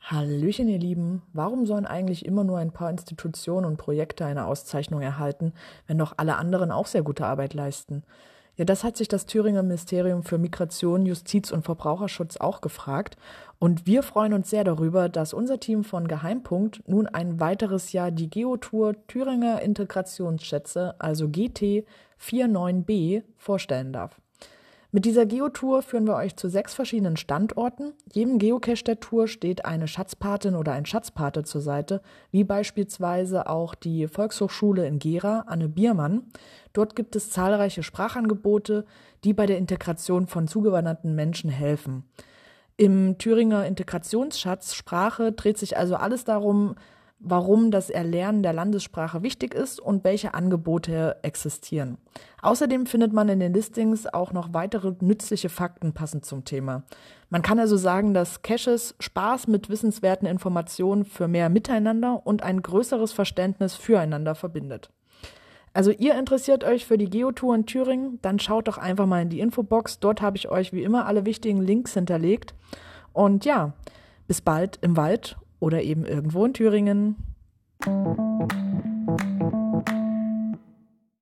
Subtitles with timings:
[0.00, 1.22] Hallöchen, ihr Lieben.
[1.32, 5.52] Warum sollen eigentlich immer nur ein paar Institutionen und Projekte eine Auszeichnung erhalten,
[5.86, 8.04] wenn doch alle anderen auch sehr gute Arbeit leisten?
[8.56, 13.16] Ja, das hat sich das Thüringer Ministerium für Migration, Justiz und Verbraucherschutz auch gefragt.
[13.58, 18.10] Und wir freuen uns sehr darüber, dass unser Team von Geheimpunkt nun ein weiteres Jahr
[18.10, 21.84] die Geotour Thüringer Integrationsschätze, also GT
[22.18, 24.20] 49b, vorstellen darf.
[24.90, 27.92] Mit dieser Geotour führen wir euch zu sechs verschiedenen Standorten.
[28.10, 32.00] Jedem Geocache der Tour steht eine Schatzpatin oder ein Schatzpate zur Seite,
[32.30, 36.22] wie beispielsweise auch die Volkshochschule in Gera, Anne Biermann.
[36.72, 38.86] Dort gibt es zahlreiche Sprachangebote,
[39.24, 42.04] die bei der Integration von zugewanderten Menschen helfen.
[42.78, 46.76] Im Thüringer Integrationsschatz Sprache dreht sich also alles darum,
[47.20, 51.98] warum das Erlernen der Landessprache wichtig ist und welche Angebote existieren.
[52.42, 56.84] Außerdem findet man in den Listings auch noch weitere nützliche Fakten passend zum Thema.
[57.28, 62.62] Man kann also sagen, dass Caches Spaß mit wissenswerten Informationen für mehr Miteinander und ein
[62.62, 64.90] größeres Verständnis füreinander verbindet.
[65.74, 69.28] Also ihr interessiert euch für die Geotour in Thüringen, dann schaut doch einfach mal in
[69.28, 69.98] die Infobox.
[70.00, 72.54] Dort habe ich euch wie immer alle wichtigen Links hinterlegt.
[73.12, 73.74] Und ja,
[74.26, 77.16] bis bald im Wald oder eben irgendwo in Thüringen.